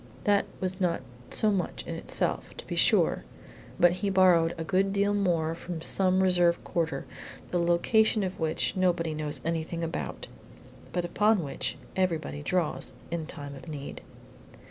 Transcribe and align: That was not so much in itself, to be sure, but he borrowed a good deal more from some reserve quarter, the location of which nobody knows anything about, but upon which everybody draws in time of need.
That 0.23 0.47
was 0.59 0.81
not 0.81 1.01
so 1.29 1.51
much 1.51 1.83
in 1.85 1.93
itself, 1.93 2.57
to 2.57 2.65
be 2.65 2.75
sure, 2.75 3.23
but 3.79 3.91
he 3.91 4.09
borrowed 4.09 4.55
a 4.57 4.63
good 4.63 4.91
deal 4.91 5.13
more 5.13 5.53
from 5.53 5.79
some 5.83 6.23
reserve 6.23 6.63
quarter, 6.63 7.05
the 7.51 7.59
location 7.59 8.23
of 8.23 8.39
which 8.39 8.75
nobody 8.75 9.13
knows 9.13 9.41
anything 9.45 9.83
about, 9.83 10.25
but 10.91 11.05
upon 11.05 11.43
which 11.43 11.77
everybody 11.95 12.41
draws 12.41 12.93
in 13.11 13.27
time 13.27 13.53
of 13.53 13.67
need. 13.67 14.01